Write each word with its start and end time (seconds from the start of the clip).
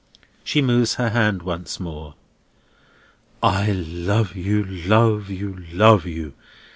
She 0.43 0.63
moves 0.63 0.95
her 0.95 1.09
hand 1.09 1.43
once 1.43 1.79
more. 1.79 2.15
"I 3.43 3.71
love 3.71 4.35
you, 4.35 4.63
love 4.65 5.29
you, 5.29 5.63
love 5.71 6.07
you! 6.07 6.33